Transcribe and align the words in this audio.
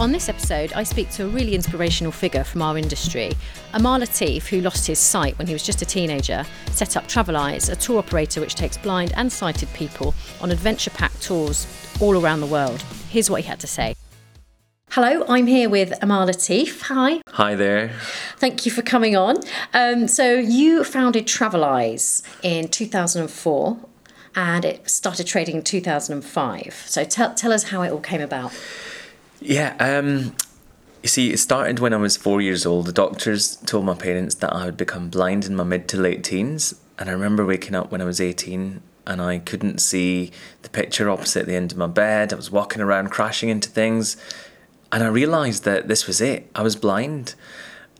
On 0.00 0.12
this 0.12 0.28
episode, 0.28 0.72
I 0.74 0.84
speak 0.84 1.10
to 1.10 1.24
a 1.24 1.28
really 1.28 1.56
inspirational 1.56 2.12
figure 2.12 2.44
from 2.44 2.62
our 2.62 2.78
industry, 2.78 3.32
Amar 3.74 3.98
Latif, 3.98 4.46
who 4.46 4.60
lost 4.60 4.86
his 4.86 5.00
sight 5.00 5.36
when 5.38 5.48
he 5.48 5.52
was 5.52 5.64
just 5.64 5.82
a 5.82 5.84
teenager, 5.84 6.44
set 6.70 6.96
up 6.96 7.08
Traveleyes, 7.08 7.68
a 7.68 7.74
tour 7.74 7.98
operator 7.98 8.40
which 8.40 8.54
takes 8.54 8.76
blind 8.76 9.12
and 9.16 9.32
sighted 9.32 9.68
people 9.74 10.14
on 10.40 10.52
adventure 10.52 10.90
packed 10.90 11.20
tours 11.20 11.66
all 12.00 12.16
around 12.16 12.38
the 12.38 12.46
world. 12.46 12.80
Here's 13.10 13.28
what 13.28 13.40
he 13.40 13.48
had 13.48 13.58
to 13.58 13.66
say. 13.66 13.96
Hello, 14.90 15.24
I'm 15.28 15.48
here 15.48 15.68
with 15.68 15.92
Amar 16.00 16.28
Latif. 16.28 16.82
Hi. 16.82 17.20
Hi 17.30 17.56
there. 17.56 17.90
Thank 18.36 18.66
you 18.66 18.70
for 18.70 18.82
coming 18.82 19.16
on. 19.16 19.38
Um, 19.74 20.06
so, 20.06 20.34
you 20.34 20.84
founded 20.84 21.26
Traveleyes 21.26 22.22
in 22.44 22.68
2004 22.68 23.78
and 24.36 24.64
it 24.64 24.88
started 24.88 25.26
trading 25.26 25.56
in 25.56 25.62
2005. 25.64 26.84
So, 26.86 27.02
tell, 27.02 27.34
tell 27.34 27.52
us 27.52 27.64
how 27.64 27.82
it 27.82 27.90
all 27.90 27.98
came 27.98 28.20
about. 28.20 28.52
Yeah, 29.40 29.76
um, 29.78 30.34
you 31.02 31.08
see, 31.08 31.32
it 31.32 31.38
started 31.38 31.78
when 31.78 31.94
I 31.94 31.96
was 31.96 32.16
four 32.16 32.40
years 32.40 32.66
old. 32.66 32.86
The 32.86 32.92
doctors 32.92 33.56
told 33.56 33.84
my 33.84 33.94
parents 33.94 34.34
that 34.36 34.52
I 34.52 34.64
would 34.64 34.76
become 34.76 35.10
blind 35.10 35.44
in 35.44 35.54
my 35.54 35.64
mid 35.64 35.88
to 35.88 35.96
late 35.96 36.24
teens. 36.24 36.74
And 36.98 37.08
I 37.08 37.12
remember 37.12 37.46
waking 37.46 37.74
up 37.74 37.92
when 37.92 38.00
I 38.00 38.04
was 38.04 38.20
18 38.20 38.82
and 39.06 39.22
I 39.22 39.38
couldn't 39.38 39.78
see 39.78 40.32
the 40.62 40.68
picture 40.68 41.08
opposite 41.08 41.46
the 41.46 41.54
end 41.54 41.72
of 41.72 41.78
my 41.78 41.86
bed. 41.86 42.32
I 42.32 42.36
was 42.36 42.50
walking 42.50 42.82
around 42.82 43.10
crashing 43.10 43.48
into 43.48 43.70
things. 43.70 44.16
And 44.90 45.04
I 45.04 45.06
realised 45.06 45.64
that 45.64 45.86
this 45.86 46.06
was 46.06 46.20
it. 46.20 46.50
I 46.54 46.62
was 46.62 46.74
blind. 46.74 47.34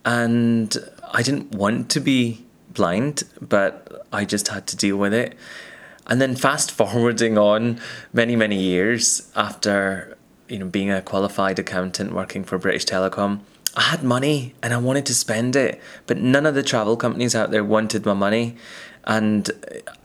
And 0.05 0.77
I 1.13 1.23
didn't 1.23 1.53
want 1.53 1.89
to 1.91 2.01
be 2.01 2.45
blind, 2.75 3.23
but 3.41 4.07
I 4.13 4.25
just 4.25 4.49
had 4.49 4.67
to 4.69 4.77
deal 4.77 4.97
with 4.97 5.15
it. 5.15 5.37
And 6.09 6.21
then 6.21 6.35
fast 6.35 6.71
forwarding 6.71 7.39
on 7.39 7.81
many, 8.13 8.35
many 8.35 8.61
years 8.61 9.31
after 9.37 10.18
you 10.49 10.59
know, 10.59 10.67
being 10.67 10.91
a 10.91 11.03
qualified 11.03 11.59
accountant 11.59 12.13
working 12.13 12.45
for 12.45 12.59
British 12.59 12.85
Telecom, 12.85 13.41
I 13.77 13.83
had 13.83 14.03
money 14.03 14.55
and 14.63 14.73
I 14.73 14.79
wanted 14.79 15.07
to 15.07 15.15
spend 15.15 15.55
it, 15.55 15.81
but 16.07 16.19
none 16.19 16.47
of 16.47 16.55
the 16.55 16.63
travel 16.63 16.97
companies 16.97 17.35
out 17.35 17.51
there 17.51 17.63
wanted 17.63 18.05
my 18.05 18.15
money. 18.15 18.57
And 19.05 19.51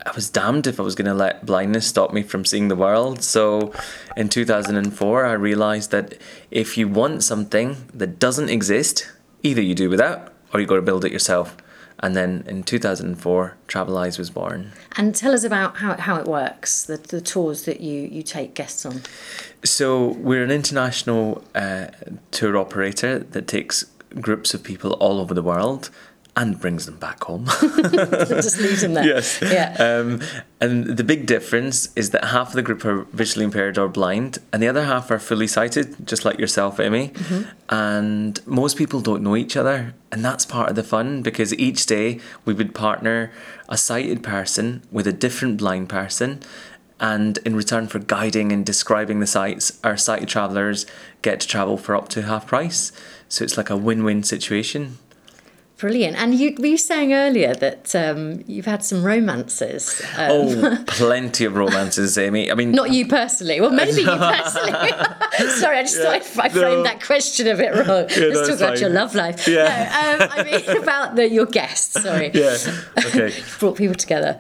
I 0.06 0.12
was 0.16 0.30
damned 0.30 0.68
if 0.68 0.80
I 0.80 0.84
was 0.84 0.96
going 0.96 1.08
to 1.08 1.14
let 1.14 1.46
blindness 1.46 1.88
stop 1.88 2.14
me 2.14 2.24
from 2.24 2.46
seeing 2.46 2.68
the 2.68 2.76
world. 2.76 3.24
So 3.24 3.74
in 4.16 4.30
2004, 4.30 5.26
I 5.26 5.34
realized 5.34 5.92
that 5.92 6.18
if 6.52 6.78
you 6.78 6.88
want 6.88 7.24
something 7.24 7.78
that 7.94 8.20
doesn't 8.20 8.50
exist, 8.50 9.10
either 9.42 9.62
you 9.62 9.76
do 9.76 9.90
without 9.90 10.32
or 10.54 10.60
you 10.60 10.68
got 10.68 10.76
to 10.76 10.82
build 10.82 11.04
it 11.04 11.12
yourself. 11.12 11.58
And 12.04 12.18
then 12.18 12.44
in 12.48 12.64
2004, 12.64 13.56
Traveleyes 13.70 14.20
was 14.20 14.30
born. 14.30 14.74
And 14.98 15.16
tell 15.16 15.32
us 15.32 15.46
about 15.46 15.78
how, 15.78 15.96
how 15.96 16.18
it 16.18 16.28
works, 16.28 16.84
the, 16.84 16.98
the 16.98 17.22
tours 17.22 17.64
that 17.64 17.80
you, 17.80 18.02
you 18.02 18.24
take 18.24 18.56
guests 18.56 18.86
on. 18.86 19.04
So, 19.64 20.10
we're 20.10 20.44
an 20.44 20.52
international 20.52 21.42
uh, 21.56 21.88
tour 22.32 22.58
operator 22.58 23.20
that 23.20 23.48
takes 23.48 23.86
groups 24.20 24.54
of 24.54 24.64
people 24.64 24.92
all 24.94 25.22
over 25.22 25.34
the 25.34 25.42
world 25.42 25.90
and 26.36 26.60
brings 26.60 26.86
them 26.86 26.98
back 26.98 27.24
home. 27.24 27.46
Just 27.62 28.60
leaves 28.60 28.82
them 28.82 28.94
there. 28.94 29.06
Yes. 29.06 29.40
Yeah. 29.42 29.76
Um, 29.78 30.22
and 30.60 30.98
the 30.98 31.04
big 31.04 31.26
difference 31.26 31.94
is 31.96 32.10
that 32.10 32.26
half 32.26 32.50
of 32.50 32.54
the 32.54 32.62
group 32.62 32.84
are 32.86 33.04
visually 33.12 33.46
impaired 33.46 33.78
or 33.78 33.88
blind, 33.88 34.40
and 34.52 34.62
the 34.62 34.68
other 34.68 34.86
half 34.86 35.12
are 35.12 35.20
fully 35.20 35.48
sighted, 35.48 36.08
just 36.08 36.26
like 36.26 36.40
yourself, 36.40 36.80
Amy. 36.80 37.10
Mm-hmm. 37.10 37.50
And 37.70 38.48
most 38.48 38.78
people 38.78 39.02
don't 39.02 39.22
know 39.22 39.36
each 39.36 39.56
other, 39.56 39.94
and 40.12 40.26
that's 40.26 40.46
part 40.46 40.70
of 40.70 40.76
the 40.76 40.84
fun 40.84 41.22
because 41.22 41.54
each 41.54 41.86
day 41.86 42.20
we 42.46 42.54
would 42.54 42.74
partner 42.74 43.32
a 43.70 43.78
sighted 43.78 44.24
person 44.24 44.84
with 44.92 45.06
a 45.06 45.14
different 45.14 45.58
blind 45.58 45.90
person. 45.90 46.42
And 47.00 47.38
in 47.40 47.56
return 47.56 47.88
for 47.88 48.00
guiding 48.00 48.52
and 48.52 48.66
describing 48.66 49.20
the 49.20 49.28
sites, 49.28 49.80
our 49.84 49.98
sighted 49.98 50.30
travellers 50.30 50.86
get 51.22 51.42
to 51.42 51.48
travel 51.48 51.78
for 51.78 51.96
up 51.96 52.08
to 52.10 52.22
half 52.22 52.48
price. 52.48 52.92
So 53.28 53.44
it's 53.44 53.58
like 53.58 53.70
a 53.70 53.76
win 53.76 54.04
win 54.04 54.24
situation. 54.24 55.00
Brilliant. 55.78 56.16
And 56.18 56.36
you 56.36 56.56
were 56.60 56.68
you 56.68 56.78
saying 56.78 57.14
earlier 57.14 57.54
that 57.56 57.96
um, 57.96 58.44
you've 58.48 58.68
had 58.68 58.86
some 58.86 59.04
romances? 59.04 60.02
Um, 60.16 60.32
oh, 60.32 60.84
plenty 60.88 61.46
of 61.46 61.56
romances, 61.56 62.18
Amy. 62.18 62.52
I 62.52 62.56
mean, 62.56 62.72
not 62.72 62.92
you 62.92 63.08
personally. 63.08 63.60
Well, 63.60 63.72
maybe 63.72 64.02
you 64.02 64.08
personally. 64.18 64.72
Sorry, 65.50 65.80
I 65.80 65.82
just 65.82 65.98
yeah, 65.98 66.20
thought 66.20 66.46
I, 66.46 66.50
framed 66.50 66.54
no. 66.54 66.84
that 66.84 67.04
question 67.04 67.48
a 67.48 67.56
bit 67.56 67.74
wrong. 67.74 67.88
Yeah, 67.88 68.04
Let's 68.06 68.18
no, 68.18 68.46
talk 68.46 68.56
about 68.58 68.70
fine. 68.74 68.80
your 68.80 68.90
love 68.92 69.16
life. 69.16 69.48
Yeah. 69.48 70.18
No, 70.20 70.26
um, 70.26 70.32
I 70.32 70.44
mean 70.44 70.78
about 70.82 71.16
the, 71.16 71.28
your 71.28 71.48
guests. 71.48 72.02
Sorry. 72.02 72.32
Yeah. 72.34 72.58
Okay. 72.98 73.34
brought 73.60 73.76
people 73.76 73.96
together. 73.96 74.40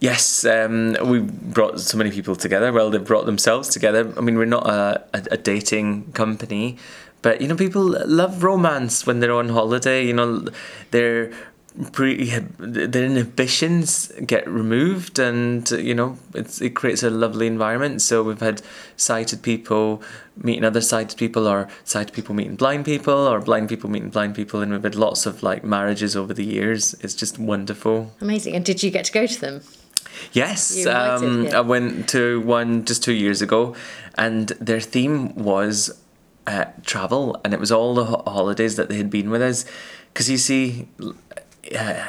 Yes, 0.00 0.44
um, 0.44 0.96
we 1.04 1.20
brought 1.20 1.80
so 1.80 1.98
many 1.98 2.10
people 2.10 2.36
together. 2.36 2.72
Well, 2.72 2.90
they've 2.90 3.04
brought 3.04 3.26
themselves 3.26 3.68
together. 3.68 4.12
I 4.16 4.20
mean, 4.20 4.38
we're 4.38 4.44
not 4.44 4.66
a, 4.66 5.04
a, 5.12 5.22
a 5.32 5.36
dating 5.36 6.12
company, 6.12 6.78
but 7.26 7.40
you 7.40 7.48
know, 7.48 7.56
people 7.56 7.82
love 8.06 8.44
romance 8.44 9.04
when 9.04 9.18
they're 9.18 9.32
on 9.32 9.48
holiday. 9.48 10.06
You 10.06 10.12
know, 10.12 10.46
their 10.92 11.32
pre 11.90 12.30
their 12.60 13.04
inhibitions 13.04 14.12
get 14.24 14.46
removed, 14.46 15.18
and 15.18 15.68
you 15.72 15.92
know, 15.92 16.18
it 16.34 16.76
creates 16.76 17.02
a 17.02 17.10
lovely 17.10 17.48
environment. 17.48 18.00
So 18.00 18.22
we've 18.22 18.38
had 18.38 18.62
sighted 18.96 19.42
people 19.42 20.04
meeting 20.36 20.62
other 20.62 20.80
sighted 20.80 21.18
people, 21.18 21.48
or 21.48 21.66
sighted 21.82 22.14
people 22.14 22.32
meeting 22.32 22.54
blind 22.54 22.84
people, 22.84 23.26
or 23.26 23.40
blind 23.40 23.70
people 23.70 23.90
meeting 23.90 24.10
blind 24.10 24.36
people, 24.36 24.62
and 24.62 24.70
we've 24.70 24.84
had 24.84 24.94
lots 24.94 25.26
of 25.26 25.42
like 25.42 25.64
marriages 25.64 26.14
over 26.14 26.32
the 26.32 26.44
years. 26.44 26.94
It's 27.00 27.14
just 27.14 27.40
wonderful. 27.40 28.14
Amazing. 28.20 28.54
And 28.54 28.64
did 28.64 28.84
you 28.84 28.92
get 28.92 29.04
to 29.06 29.12
go 29.12 29.26
to 29.26 29.40
them? 29.40 29.62
Yes, 30.32 30.86
um. 30.86 31.48
I 31.48 31.60
went 31.60 32.08
to 32.10 32.40
one 32.42 32.84
just 32.84 33.02
two 33.02 33.14
years 33.14 33.42
ago, 33.42 33.74
and 34.16 34.50
their 34.60 34.80
theme 34.80 35.34
was 35.34 35.90
uh, 36.46 36.66
travel, 36.84 37.40
and 37.44 37.52
it 37.52 37.60
was 37.60 37.72
all 37.72 37.94
the 37.94 38.04
ho- 38.06 38.22
holidays 38.26 38.76
that 38.76 38.88
they 38.88 38.96
had 38.96 39.10
been 39.10 39.30
with 39.30 39.42
us. 39.42 39.64
Because 40.12 40.30
you 40.30 40.38
see, 40.38 40.88
uh, 41.78 42.04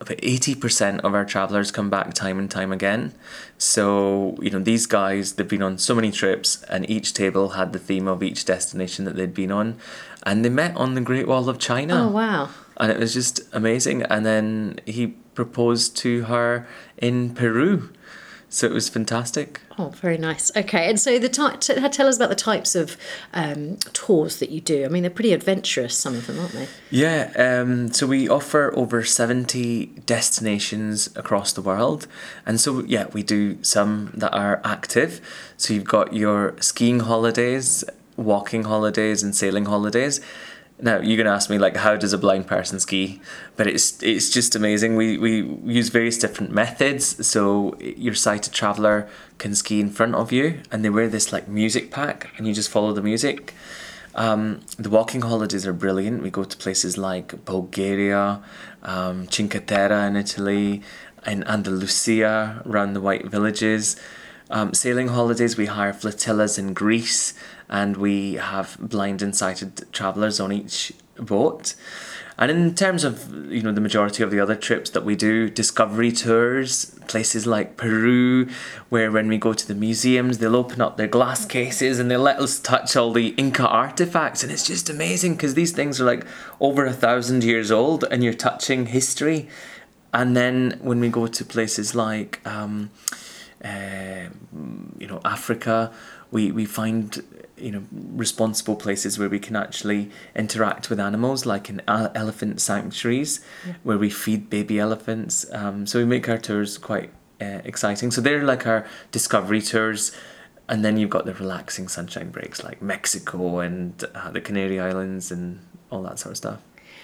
about 0.00 0.18
eighty 0.22 0.54
percent 0.54 1.00
of 1.02 1.14
our 1.14 1.24
travelers 1.24 1.70
come 1.70 1.90
back 1.90 2.14
time 2.14 2.38
and 2.38 2.50
time 2.50 2.72
again. 2.72 3.12
So 3.58 4.36
you 4.40 4.50
know 4.50 4.60
these 4.60 4.86
guys, 4.86 5.34
they've 5.34 5.46
been 5.46 5.62
on 5.62 5.78
so 5.78 5.94
many 5.94 6.10
trips, 6.10 6.62
and 6.64 6.88
each 6.88 7.12
table 7.12 7.50
had 7.50 7.72
the 7.72 7.78
theme 7.78 8.08
of 8.08 8.22
each 8.22 8.44
destination 8.44 9.04
that 9.04 9.16
they'd 9.16 9.34
been 9.34 9.52
on, 9.52 9.76
and 10.24 10.44
they 10.44 10.50
met 10.50 10.76
on 10.76 10.94
the 10.94 11.00
Great 11.00 11.26
Wall 11.28 11.48
of 11.48 11.58
China. 11.58 12.06
Oh 12.08 12.10
wow! 12.10 12.48
And 12.78 12.90
it 12.90 12.98
was 12.98 13.12
just 13.12 13.40
amazing. 13.52 14.02
And 14.04 14.24
then 14.24 14.80
he 14.86 15.08
proposed 15.34 15.96
to 15.98 16.22
her 16.24 16.66
in 16.96 17.34
Peru 17.34 17.92
so 18.50 18.66
it 18.66 18.72
was 18.72 18.88
fantastic. 18.88 19.60
Oh, 19.78 19.88
very 19.88 20.18
nice. 20.18 20.54
Okay, 20.54 20.90
and 20.90 21.00
so 21.00 21.18
the 21.18 21.28
ty- 21.28 21.56
t- 21.56 21.88
tell 21.88 22.08
us 22.08 22.16
about 22.16 22.28
the 22.28 22.34
types 22.34 22.74
of 22.74 22.96
um, 23.32 23.76
tours 23.94 24.40
that 24.40 24.50
you 24.50 24.60
do. 24.60 24.84
I 24.84 24.88
mean, 24.88 25.02
they're 25.02 25.10
pretty 25.10 25.32
adventurous, 25.32 25.96
some 25.96 26.14
of 26.16 26.26
them, 26.26 26.38
aren't 26.40 26.52
they? 26.52 26.68
Yeah. 26.90 27.32
Um, 27.36 27.92
so 27.92 28.06
we 28.06 28.28
offer 28.28 28.76
over 28.76 29.04
seventy 29.04 29.86
destinations 30.04 31.08
across 31.16 31.52
the 31.52 31.62
world, 31.62 32.06
and 32.44 32.60
so 32.60 32.84
yeah, 32.84 33.06
we 33.12 33.22
do 33.22 33.62
some 33.62 34.10
that 34.14 34.34
are 34.34 34.60
active. 34.64 35.20
So 35.56 35.72
you've 35.72 35.84
got 35.84 36.12
your 36.12 36.54
skiing 36.60 37.00
holidays, 37.00 37.84
walking 38.16 38.64
holidays, 38.64 39.22
and 39.22 39.34
sailing 39.34 39.66
holidays. 39.66 40.20
Now 40.82 40.98
you're 40.98 41.16
gonna 41.16 41.34
ask 41.34 41.50
me 41.50 41.58
like, 41.58 41.76
how 41.76 41.96
does 41.96 42.12
a 42.12 42.18
blind 42.18 42.46
person 42.46 42.80
ski? 42.80 43.20
But 43.56 43.66
it's 43.66 44.02
it's 44.02 44.30
just 44.30 44.54
amazing. 44.54 44.96
We 44.96 45.18
we 45.18 45.42
use 45.64 45.88
various 45.88 46.18
different 46.18 46.52
methods. 46.52 47.26
So 47.26 47.76
your 47.80 48.14
sighted 48.14 48.52
traveler 48.52 49.08
can 49.38 49.54
ski 49.54 49.80
in 49.80 49.90
front 49.90 50.14
of 50.14 50.32
you, 50.32 50.60
and 50.70 50.84
they 50.84 50.90
wear 50.90 51.08
this 51.08 51.32
like 51.32 51.48
music 51.48 51.90
pack, 51.90 52.30
and 52.36 52.46
you 52.46 52.54
just 52.54 52.70
follow 52.70 52.92
the 52.92 53.02
music. 53.02 53.54
Um, 54.14 54.60
the 54.76 54.90
walking 54.90 55.22
holidays 55.22 55.66
are 55.66 55.72
brilliant. 55.72 56.22
We 56.22 56.30
go 56.30 56.44
to 56.44 56.56
places 56.56 56.98
like 56.98 57.44
Bulgaria, 57.44 58.42
um, 58.82 59.28
Cinque 59.30 59.66
Terre 59.66 60.06
in 60.08 60.16
Italy, 60.16 60.82
in 61.26 61.44
Andalusia, 61.44 62.62
around 62.66 62.94
the 62.94 63.00
white 63.00 63.26
villages. 63.26 63.96
Um, 64.50 64.74
sailing 64.74 65.08
holidays, 65.08 65.56
we 65.56 65.66
hire 65.66 65.92
flotillas 65.92 66.58
in 66.58 66.74
Greece 66.74 67.34
and 67.68 67.96
we 67.96 68.34
have 68.34 68.76
blind 68.80 69.22
and 69.22 69.34
sighted 69.34 69.90
travellers 69.92 70.40
on 70.40 70.52
each 70.52 70.92
boat. 71.16 71.74
And 72.36 72.50
in 72.50 72.74
terms 72.74 73.04
of 73.04 73.52
you 73.52 73.62
know 73.62 73.70
the 73.70 73.82
majority 73.82 74.22
of 74.22 74.30
the 74.30 74.40
other 74.40 74.56
trips 74.56 74.88
that 74.90 75.04
we 75.04 75.14
do, 75.14 75.50
discovery 75.50 76.10
tours, 76.10 76.86
places 77.06 77.46
like 77.46 77.76
Peru, 77.76 78.48
where 78.88 79.10
when 79.10 79.28
we 79.28 79.36
go 79.36 79.52
to 79.52 79.68
the 79.68 79.74
museums, 79.74 80.38
they'll 80.38 80.56
open 80.56 80.80
up 80.80 80.96
their 80.96 81.06
glass 81.06 81.44
cases 81.44 81.98
and 81.98 82.10
they'll 82.10 82.18
let 82.18 82.38
us 82.38 82.58
touch 82.58 82.96
all 82.96 83.12
the 83.12 83.34
Inca 83.36 83.68
artifacts, 83.68 84.42
and 84.42 84.50
it's 84.50 84.66
just 84.66 84.88
amazing 84.88 85.34
because 85.34 85.52
these 85.52 85.72
things 85.72 86.00
are 86.00 86.06
like 86.06 86.24
over 86.60 86.86
a 86.86 86.94
thousand 86.94 87.44
years 87.44 87.70
old, 87.70 88.04
and 88.10 88.24
you're 88.24 88.32
touching 88.32 88.86
history. 88.86 89.46
And 90.14 90.34
then 90.34 90.80
when 90.82 90.98
we 90.98 91.10
go 91.10 91.26
to 91.26 91.44
places 91.44 91.94
like 91.94 92.40
um, 92.46 92.90
you 93.62 95.06
know 95.06 95.20
Africa, 95.24 95.92
we 96.30 96.50
we 96.50 96.64
find 96.64 97.22
you 97.56 97.70
know 97.70 97.82
responsible 97.92 98.76
places 98.76 99.18
where 99.18 99.28
we 99.28 99.38
can 99.38 99.56
actually 99.56 100.10
interact 100.34 100.88
with 100.88 100.98
animals 100.98 101.44
like 101.44 101.68
in 101.68 101.82
elephant 101.88 102.60
sanctuaries 102.60 103.40
yeah. 103.66 103.74
where 103.82 103.98
we 103.98 104.08
feed 104.08 104.48
baby 104.48 104.78
elephants 104.78 105.44
um, 105.52 105.86
so 105.86 105.98
we 105.98 106.06
make 106.06 106.26
our 106.26 106.38
tours 106.38 106.78
quite 106.78 107.10
uh, 107.42 107.60
exciting 107.64 108.10
so 108.10 108.22
they're 108.22 108.42
like 108.42 108.66
our 108.66 108.86
discovery 109.12 109.60
tours 109.60 110.16
and 110.70 110.84
then 110.84 110.96
you've 110.96 111.10
got 111.10 111.26
the 111.26 111.34
relaxing 111.34 111.88
sunshine 111.88 112.30
breaks 112.30 112.62
like 112.62 112.80
Mexico 112.80 113.58
and 113.58 114.04
uh, 114.14 114.30
the 114.30 114.40
Canary 114.40 114.78
Islands 114.78 115.32
and 115.32 115.58
all 115.90 116.02
that 116.04 116.20
sort 116.20 116.30
of 116.30 116.36
stuff. 116.36 116.62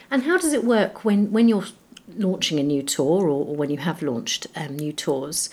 And 0.09 0.23
how 0.23 0.39
does 0.39 0.53
it 0.53 0.65
work 0.65 1.05
when, 1.05 1.33
when 1.33 1.49
you're 1.49 1.65
launching 2.17 2.61
a 2.61 2.63
new 2.63 2.85
tour 2.85 3.25
or, 3.25 3.45
or 3.45 3.57
when 3.57 3.69
you 3.69 3.79
have 3.79 4.03
launched 4.03 4.47
um, 4.55 4.77
new 4.77 4.93
tours? 4.93 5.51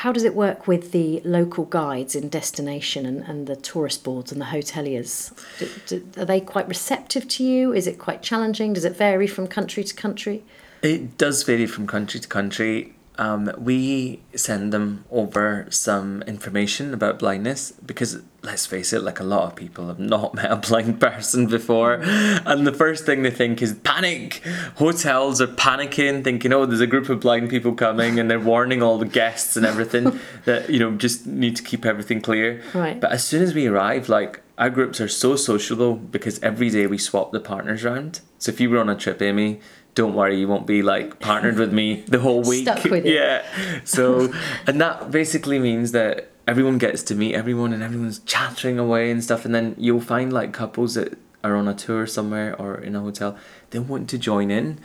How 0.00 0.12
does 0.12 0.24
it 0.24 0.34
work 0.34 0.66
with 0.66 0.92
the 0.92 1.20
local 1.26 1.66
guides 1.66 2.14
in 2.14 2.30
destination 2.30 3.04
and, 3.04 3.22
and 3.24 3.46
the 3.46 3.54
tourist 3.54 4.02
boards 4.02 4.32
and 4.32 4.40
the 4.40 4.46
hoteliers? 4.46 5.30
Do, 5.58 5.68
do, 5.86 6.22
are 6.22 6.24
they 6.24 6.40
quite 6.40 6.66
receptive 6.68 7.28
to 7.28 7.44
you? 7.44 7.74
Is 7.74 7.86
it 7.86 7.98
quite 7.98 8.22
challenging? 8.22 8.72
Does 8.72 8.86
it 8.86 8.96
vary 8.96 9.26
from 9.26 9.46
country 9.46 9.84
to 9.84 9.94
country? 9.94 10.42
It 10.80 11.18
does 11.18 11.42
vary 11.42 11.66
from 11.66 11.86
country 11.86 12.18
to 12.18 12.26
country 12.26 12.94
um, 13.20 13.52
we 13.58 14.22
send 14.34 14.72
them 14.72 15.04
over 15.10 15.66
some 15.68 16.22
information 16.22 16.94
about 16.94 17.18
blindness 17.18 17.70
because 17.84 18.22
let's 18.42 18.64
face 18.64 18.94
it, 18.94 19.02
like 19.02 19.20
a 19.20 19.24
lot 19.24 19.42
of 19.42 19.54
people 19.54 19.88
have 19.88 19.98
not 19.98 20.32
met 20.40 20.50
a 20.50 20.56
blind 20.56 20.98
person 20.98 21.46
before, 21.46 22.00
and 22.02 22.66
the 22.66 22.72
first 22.72 23.04
thing 23.04 23.22
they 23.22 23.30
think 23.30 23.60
is 23.60 23.74
panic. 23.74 24.42
Hotels 24.76 25.38
are 25.42 25.46
panicking, 25.46 26.24
thinking, 26.24 26.50
"Oh, 26.54 26.64
there's 26.64 26.80
a 26.80 26.86
group 26.86 27.10
of 27.10 27.20
blind 27.20 27.50
people 27.50 27.74
coming," 27.74 28.18
and 28.18 28.30
they're 28.30 28.40
warning 28.40 28.82
all 28.82 28.96
the 28.96 29.04
guests 29.04 29.54
and 29.54 29.66
everything 29.66 30.18
that 30.46 30.70
you 30.70 30.78
know 30.78 30.92
just 30.92 31.26
need 31.26 31.56
to 31.56 31.62
keep 31.62 31.84
everything 31.84 32.22
clear. 32.22 32.62
Right. 32.72 32.98
But 32.98 33.12
as 33.12 33.22
soon 33.22 33.42
as 33.42 33.52
we 33.52 33.66
arrive, 33.66 34.08
like 34.08 34.40
our 34.56 34.70
groups 34.70 34.98
are 34.98 35.08
so 35.08 35.36
sociable 35.36 35.94
because 35.94 36.42
every 36.42 36.70
day 36.70 36.86
we 36.86 36.96
swap 36.96 37.32
the 37.32 37.40
partners 37.40 37.84
around. 37.84 38.20
So 38.38 38.50
if 38.50 38.60
you 38.60 38.70
were 38.70 38.78
on 38.78 38.88
a 38.88 38.96
trip, 38.96 39.20
Amy, 39.20 39.60
don't 40.00 40.14
worry, 40.14 40.40
you 40.40 40.48
won't 40.48 40.66
be 40.66 40.80
like 40.80 41.20
partnered 41.20 41.58
with 41.58 41.74
me 41.74 42.00
the 42.08 42.18
whole 42.18 42.42
week. 42.42 42.62
Stuck 42.62 42.84
with. 42.84 43.04
Yeah. 43.04 43.44
So, 43.84 44.32
and 44.66 44.80
that 44.80 45.10
basically 45.10 45.58
means 45.58 45.92
that 45.92 46.30
everyone 46.48 46.78
gets 46.78 47.02
to 47.02 47.14
meet 47.14 47.34
everyone 47.34 47.74
and 47.74 47.82
everyone's 47.82 48.18
chattering 48.20 48.78
away 48.78 49.10
and 49.10 49.22
stuff. 49.22 49.44
And 49.44 49.54
then 49.54 49.74
you'll 49.76 50.00
find 50.00 50.32
like 50.32 50.54
couples 50.54 50.94
that 50.94 51.18
are 51.44 51.54
on 51.54 51.68
a 51.68 51.74
tour 51.74 52.06
somewhere 52.06 52.58
or 52.58 52.80
in 52.80 52.96
a 52.96 53.00
hotel, 53.00 53.36
they 53.70 53.78
want 53.78 54.08
to 54.08 54.16
join 54.16 54.50
in. 54.50 54.78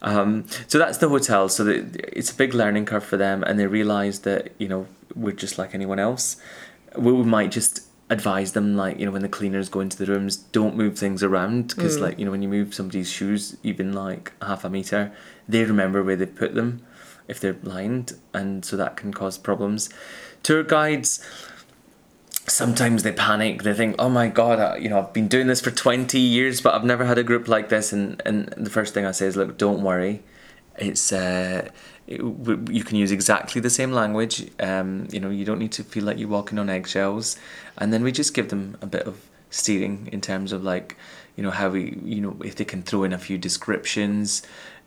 Um, 0.00 0.46
so 0.68 0.78
that's 0.78 0.96
the 0.98 1.10
hotel. 1.10 1.50
So 1.50 1.64
that 1.64 1.96
it's 2.16 2.30
a 2.30 2.34
big 2.34 2.54
learning 2.54 2.86
curve 2.86 3.04
for 3.04 3.18
them, 3.18 3.42
and 3.42 3.58
they 3.58 3.66
realize 3.66 4.20
that 4.20 4.52
you 4.56 4.68
know 4.68 4.86
we're 5.14 5.32
just 5.32 5.58
like 5.58 5.74
anyone 5.74 5.98
else. 5.98 6.38
We 6.96 7.12
might 7.12 7.50
just 7.50 7.86
advise 8.12 8.52
them 8.52 8.76
like 8.76 8.98
you 8.98 9.06
know 9.06 9.10
when 9.10 9.22
the 9.22 9.28
cleaners 9.28 9.70
go 9.70 9.80
into 9.80 9.96
the 9.96 10.04
rooms 10.04 10.36
don't 10.36 10.76
move 10.76 10.98
things 10.98 11.22
around 11.22 11.68
because 11.68 11.96
mm. 11.96 12.02
like 12.02 12.18
you 12.18 12.26
know 12.26 12.30
when 12.30 12.42
you 12.42 12.48
move 12.48 12.74
somebody's 12.74 13.10
shoes 13.10 13.56
even 13.62 13.94
like 13.94 14.32
half 14.42 14.64
a 14.64 14.68
meter 14.68 15.10
they 15.48 15.64
remember 15.64 16.02
where 16.02 16.14
they 16.14 16.26
put 16.26 16.54
them 16.54 16.84
if 17.26 17.40
they're 17.40 17.54
blind 17.54 18.12
and 18.34 18.66
so 18.66 18.76
that 18.76 18.98
can 18.98 19.14
cause 19.14 19.38
problems 19.38 19.88
tour 20.42 20.62
guides 20.62 21.26
sometimes 22.46 23.02
they 23.02 23.12
panic 23.12 23.62
they 23.62 23.72
think 23.72 23.96
oh 23.98 24.10
my 24.10 24.28
god 24.28 24.60
I, 24.60 24.76
you 24.76 24.90
know 24.90 24.98
i've 24.98 25.14
been 25.14 25.28
doing 25.28 25.46
this 25.46 25.62
for 25.62 25.70
20 25.70 26.18
years 26.18 26.60
but 26.60 26.74
i've 26.74 26.84
never 26.84 27.06
had 27.06 27.16
a 27.16 27.24
group 27.24 27.48
like 27.48 27.70
this 27.70 27.94
and 27.94 28.20
and 28.26 28.52
the 28.58 28.70
first 28.70 28.92
thing 28.92 29.06
i 29.06 29.12
say 29.12 29.24
is 29.24 29.36
look 29.36 29.56
don't 29.56 29.82
worry 29.82 30.22
it's 30.76 31.12
uh 31.12 31.70
you 32.06 32.84
can 32.84 32.96
use 32.96 33.12
exactly 33.12 33.60
the 33.60 33.70
same 33.70 33.92
language. 33.92 34.50
Um, 34.60 35.08
you 35.10 35.20
know, 35.20 35.30
you 35.30 35.44
don't 35.44 35.58
need 35.58 35.72
to 35.72 35.84
feel 35.84 36.04
like 36.04 36.18
you're 36.18 36.28
walking 36.28 36.58
on 36.58 36.68
eggshells. 36.68 37.36
And 37.78 37.92
then 37.92 38.02
we 38.02 38.12
just 38.12 38.34
give 38.34 38.48
them 38.48 38.76
a 38.82 38.86
bit 38.86 39.06
of 39.06 39.20
steering 39.50 40.08
in 40.12 40.20
terms 40.20 40.52
of 40.52 40.64
like, 40.64 40.96
you 41.36 41.42
know, 41.42 41.50
how 41.50 41.70
we, 41.70 41.98
you 42.04 42.20
know, 42.20 42.36
if 42.44 42.56
they 42.56 42.64
can 42.64 42.82
throw 42.82 43.04
in 43.04 43.12
a 43.12 43.18
few 43.18 43.38
descriptions 43.38 44.42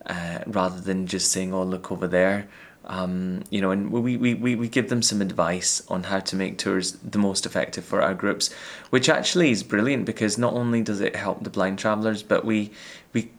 uh, 0.06 0.40
rather 0.46 0.80
than 0.80 1.06
just 1.06 1.32
saying, 1.32 1.52
"Oh, 1.52 1.64
look 1.64 1.90
over 1.90 2.06
there." 2.06 2.48
Um, 2.88 3.42
you 3.50 3.60
know, 3.60 3.72
and 3.72 3.90
we, 3.90 4.16
we, 4.16 4.34
we, 4.34 4.54
we 4.54 4.68
give 4.68 4.88
them 4.88 5.02
some 5.02 5.20
advice 5.20 5.82
on 5.88 6.04
how 6.04 6.20
to 6.20 6.36
make 6.36 6.56
tours 6.56 6.92
the 6.92 7.18
most 7.18 7.44
effective 7.44 7.84
for 7.84 8.00
our 8.00 8.14
groups, 8.14 8.52
which 8.90 9.08
actually 9.08 9.50
is 9.50 9.64
brilliant 9.64 10.04
because 10.04 10.38
not 10.38 10.54
only 10.54 10.82
does 10.82 11.00
it 11.00 11.16
help 11.16 11.42
the 11.42 11.50
blind 11.50 11.80
travellers, 11.80 12.22
but 12.22 12.44
we 12.44 12.70
we 13.12 13.30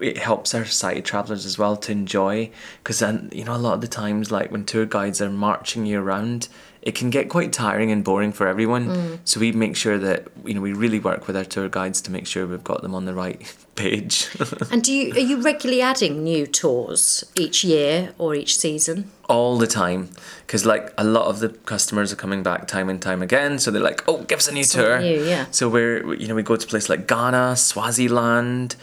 it 0.00 0.18
helps 0.18 0.54
our 0.54 0.64
sighted 0.64 1.04
travellers 1.04 1.44
as 1.44 1.58
well 1.58 1.76
to 1.76 1.92
enjoy 1.92 2.50
because 2.82 3.00
then 3.00 3.28
you 3.32 3.44
know 3.44 3.54
a 3.54 3.58
lot 3.58 3.74
of 3.74 3.80
the 3.80 3.88
times 3.88 4.30
like 4.30 4.50
when 4.50 4.64
tour 4.64 4.86
guides 4.86 5.20
are 5.20 5.30
marching 5.30 5.86
you 5.86 6.00
around 6.00 6.48
it 6.82 6.94
can 6.94 7.10
get 7.10 7.28
quite 7.28 7.52
tiring 7.52 7.90
and 7.90 8.02
boring 8.02 8.32
for 8.32 8.46
everyone. 8.46 8.88
Mm. 8.88 9.18
So 9.24 9.40
we 9.40 9.52
make 9.52 9.76
sure 9.76 9.98
that 9.98 10.28
you 10.44 10.54
know 10.54 10.60
we 10.60 10.72
really 10.72 10.98
work 10.98 11.26
with 11.26 11.36
our 11.36 11.44
tour 11.44 11.68
guides 11.68 12.00
to 12.02 12.10
make 12.10 12.26
sure 12.26 12.46
we've 12.46 12.64
got 12.64 12.82
them 12.82 12.94
on 12.94 13.04
the 13.04 13.14
right 13.14 13.40
page. 13.74 14.28
and 14.70 14.82
do 14.82 14.92
you 14.92 15.12
are 15.12 15.18
you 15.18 15.42
regularly 15.42 15.82
adding 15.82 16.22
new 16.22 16.46
tours 16.46 17.24
each 17.36 17.64
year 17.64 18.14
or 18.18 18.34
each 18.34 18.56
season? 18.56 19.10
All 19.30 19.58
the 19.58 19.66
time, 19.66 20.10
because 20.44 20.66
like 20.66 20.92
a 20.98 21.04
lot 21.04 21.26
of 21.26 21.38
the 21.38 21.50
customers 21.72 22.12
are 22.12 22.16
coming 22.16 22.42
back 22.42 22.66
time 22.66 22.88
and 22.90 23.00
time 23.00 23.22
again, 23.22 23.58
so 23.60 23.70
they're 23.70 23.88
like, 23.90 24.02
"Oh, 24.08 24.18
give 24.24 24.38
us 24.38 24.48
a 24.48 24.52
new 24.52 24.64
Something 24.64 24.90
tour." 24.90 25.00
New, 25.00 25.24
yeah. 25.24 25.46
So 25.52 25.68
we're 25.68 26.14
you 26.14 26.26
know 26.26 26.34
we 26.34 26.42
go 26.42 26.56
to 26.56 26.66
places 26.66 26.90
like 26.90 27.06
Ghana, 27.06 27.54
Swaziland. 27.56 28.74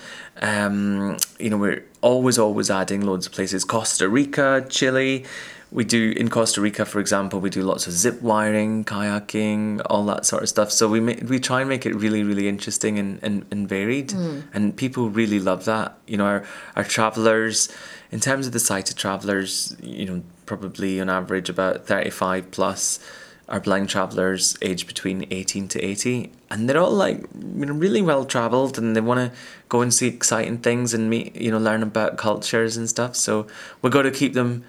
Um, 0.41 1.17
you 1.37 1.49
know 1.49 1.57
we're 1.57 1.83
always 2.01 2.39
always 2.39 2.71
adding 2.71 3.01
loads 3.01 3.25
of 3.27 3.33
places: 3.33 3.65
Costa 3.65 4.07
Rica, 4.07 4.65
Chile 4.69 5.25
we 5.71 5.83
do 5.83 6.13
in 6.15 6.29
Costa 6.29 6.61
Rica, 6.61 6.85
for 6.85 6.99
example, 6.99 7.39
we 7.39 7.49
do 7.49 7.61
lots 7.61 7.87
of 7.87 7.93
zip 7.93 8.21
wiring, 8.21 8.85
kayaking, 8.85 9.81
all 9.89 10.05
that 10.05 10.25
sort 10.25 10.43
of 10.43 10.49
stuff. 10.49 10.71
So 10.71 10.87
we 10.87 10.99
make, 11.01 11.29
we 11.29 11.39
try 11.39 11.59
and 11.59 11.69
make 11.69 11.85
it 11.85 11.93
really, 11.93 12.23
really 12.23 12.47
interesting 12.47 12.97
and, 12.97 13.19
and, 13.21 13.45
and 13.51 13.67
varied, 13.67 14.09
mm. 14.09 14.43
and 14.53 14.75
people 14.75 15.09
really 15.09 15.39
love 15.39 15.65
that. 15.65 15.97
You 16.07 16.17
know, 16.17 16.25
our 16.25 16.43
our 16.77 16.85
travelers, 16.85 17.69
in 18.11 18.21
terms 18.21 18.47
of 18.47 18.53
the 18.53 18.59
sighted 18.59 18.95
travelers, 18.95 19.75
you 19.81 20.05
know, 20.05 20.23
probably 20.47 20.99
on 20.99 21.09
average 21.09 21.49
about 21.49 21.85
thirty 21.85 22.09
five 22.09 22.49
plus 22.49 22.99
are 23.47 23.59
blind 23.59 23.87
travelers 23.87 24.57
aged 24.61 24.87
between 24.87 25.25
18 25.31 25.69
to 25.69 25.81
80 25.81 26.29
and 26.49 26.69
they're 26.69 26.81
all 26.81 26.91
like 26.91 27.21
you 27.55 27.65
know 27.65 27.71
really 27.71 28.01
well 28.01 28.25
traveled 28.25 28.77
and 28.77 28.93
they 28.93 28.99
want 28.99 29.19
to 29.19 29.39
go 29.69 29.79
and 29.79 29.93
see 29.93 30.05
exciting 30.05 30.57
things 30.57 30.93
and 30.93 31.09
meet 31.09 31.33
you 31.33 31.49
know 31.49 31.57
learn 31.57 31.81
about 31.81 32.17
cultures 32.17 32.75
and 32.75 32.89
stuff 32.89 33.15
so 33.15 33.47
we've 33.81 33.93
got 33.93 34.01
to 34.01 34.11
keep 34.11 34.33
them 34.33 34.65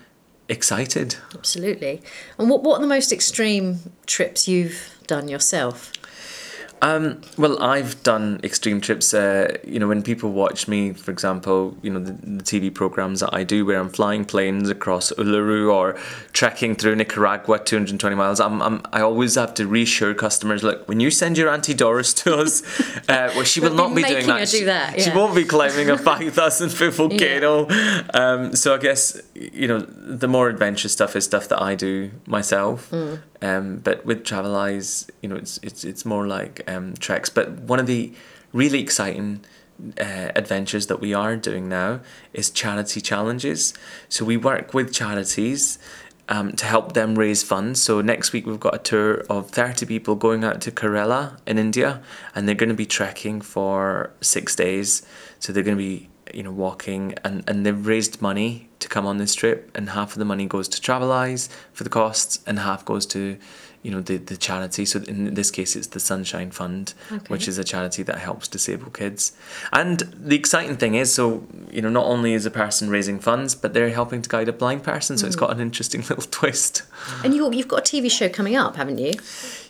excited. 0.49 1.17
Absolutely. 1.35 2.03
And 2.39 2.51
what, 2.51 2.63
what 2.63 2.79
are 2.79 2.83
the 2.83 2.89
most 2.89 3.13
extreme 3.13 3.93
trips 4.07 4.49
you've 4.49 4.99
done 5.07 5.29
yourself? 5.29 5.93
Um, 6.83 7.21
well, 7.37 7.63
I've 7.63 8.03
done 8.03 8.41
extreme 8.45 8.81
trips. 8.81 9.13
Uh, 9.13 9.57
you 9.65 9.79
know, 9.79 9.89
when 9.89 10.03
people 10.03 10.31
watch 10.33 10.69
me, 10.69 10.93
for 10.93 11.11
example, 11.11 11.77
you 11.83 11.91
know 11.91 12.01
the, 12.01 12.13
the, 12.13 12.43
TV 12.43 12.73
programs 12.73 13.21
that 13.21 13.35
I 13.35 13.45
do, 13.45 13.67
where 13.67 13.81
I'm 13.81 13.89
flying 13.89 14.25
planes 14.25 14.71
across 14.71 15.13
Uluru 15.13 15.73
or 15.73 15.99
trekking 16.33 16.77
through 16.77 16.97
Nicaragua, 16.97 17.59
220 17.59 18.15
miles. 18.15 18.41
I'm, 18.41 18.63
I'm 18.63 18.83
I 18.93 19.01
always 19.01 19.35
have 19.35 19.55
to 19.55 19.67
reassure 19.67 20.15
customers, 20.15 20.63
look, 20.63 20.89
when 20.89 21.01
you 21.01 21.11
send 21.11 21.37
your 21.37 21.49
auntie 21.49 21.75
Doris 21.75 22.15
to 22.15 22.37
us, 22.37 22.63
uh, 23.09 23.33
well, 23.35 23.45
she 23.45 23.61
will 23.61 23.75
not 23.75 23.95
be 23.95 24.03
doing 24.03 24.27
that. 24.27 24.49
Do 24.49 24.65
that 24.67 24.99
yeah. 24.99 25.05
She 25.05 25.11
won't 25.11 25.35
be 25.35 25.45
climbing 25.45 25.91
a 25.91 25.99
5,000 26.09 26.69
foot 26.71 26.95
volcano. 26.95 27.69
Yeah. 27.69 28.03
Um, 28.15 28.57
so 28.57 28.75
I 28.75 28.79
guess 28.79 29.21
you 29.35 29.67
know 29.69 29.81
the 29.81 30.29
more 30.29 30.49
adventurous 30.49 30.93
stuff 30.93 31.17
is 31.17 31.25
stuff 31.25 31.49
that 31.49 31.61
I 31.61 31.75
do 31.75 32.11
myself. 32.27 32.91
Mm. 32.91 33.21
Um, 33.41 33.79
but 33.79 34.05
with 34.05 34.25
Traveleyes, 34.25 35.09
you 35.23 35.29
know, 35.29 35.37
it's 35.37 35.59
it's 35.63 35.85
it's 35.85 36.05
more 36.05 36.27
like 36.27 36.63
um, 36.67 36.95
treks. 36.95 37.31
But 37.31 37.51
one 37.51 37.79
of 37.79 37.87
the 37.87 38.13
really 38.53 38.81
exciting 38.81 39.45
uh, 40.01 40.33
adventures 40.35 40.89
that 40.89 41.01
we 41.01 41.15
are 41.15 41.37
doing 41.37 41.69
now 41.69 42.01
is 42.33 42.51
charity 42.51 43.01
challenges. 43.01 43.75
So 44.09 44.25
we 44.25 44.37
work 44.37 44.75
with 44.75 44.93
charities 44.93 45.79
um, 46.29 46.53
to 46.53 46.67
help 46.67 46.93
them 46.93 47.15
raise 47.15 47.43
funds. 47.43 47.83
So 47.83 48.01
next 48.01 48.33
week 48.33 48.47
we've 48.47 48.61
got 48.61 48.75
a 48.75 48.79
tour 48.79 49.25
of 49.31 49.51
30 49.51 49.87
people 49.87 50.15
going 50.15 50.45
out 50.45 50.61
to 50.63 50.71
Kerala 50.71 51.39
in 51.47 51.59
India 51.59 52.03
and 52.35 52.47
they're 52.47 52.55
going 52.55 52.69
to 52.69 52.75
be 52.75 52.87
trekking 52.87 53.41
for 53.41 54.13
six 54.21 54.55
days. 54.55 55.07
So 55.39 55.53
they're 55.53 55.63
going 55.63 55.77
to 55.77 55.83
be 55.83 56.09
you 56.35 56.43
know 56.43 56.53
walking 56.53 57.15
and, 57.25 57.45
and 57.49 57.65
they've 57.65 57.87
raised 57.87 58.21
money 58.21 58.69
to 58.79 58.89
come 58.89 59.07
on 59.07 59.19
this 59.19 59.35
trip 59.35 59.71
and 59.75 59.91
half 59.91 60.13
of 60.13 60.19
the 60.19 60.25
money 60.25 60.47
goes 60.47 60.69
to 60.69 60.81
Traveleyes 60.81 61.49
for 61.73 61.85
the 61.85 61.91
costs 61.91 62.41
and 62.47 62.59
half 62.59 62.85
goes 62.85 63.07
to 63.07 63.39
you 63.83 63.91
know 63.91 64.01
the, 64.01 64.17
the 64.17 64.37
charity. 64.37 64.85
So 64.85 65.01
in 65.01 65.35
this 65.35 65.51
case 65.51 65.77
it's 65.77 65.89
the 65.89 66.01
sunshine 66.01 66.51
fund 66.51 66.95
okay. 67.11 67.25
which 67.29 67.47
is 67.49 67.59
a 67.59 67.65
charity 67.65 68.03
that 68.05 68.19
helps 68.19 68.49
disabled 68.49 68.95
kids. 68.95 69.33
And 69.73 70.01
the 70.01 70.37
exciting 70.37 70.77
thing 70.77 70.95
is 70.95 71.13
so 71.13 71.47
you 71.71 71.83
know 71.83 71.89
not 71.89 72.07
only 72.07 72.33
is 72.35 72.47
a 72.47 72.51
person 72.51 72.91
raising 72.91 73.19
funds 73.19 73.55
but 73.55 73.75
they're 73.75 73.91
helping 73.91 74.23
to 74.23 74.29
guide 74.29 74.49
a 74.49 74.53
blind 74.53 74.83
person 74.83 75.17
so 75.19 75.25
mm. 75.25 75.29
it's 75.29 75.37
got 75.37 75.51
an 75.51 75.61
interesting 75.61 76.01
little 76.09 76.25
twist. 76.31 76.83
And 77.25 77.35
you, 77.35 77.51
you've 77.53 77.69
got 77.69 77.89
a 77.89 77.97
tv 77.97 78.11
show 78.11 78.29
coming 78.29 78.57
up 78.57 78.77
haven't 78.77 78.99
you? 78.99 79.13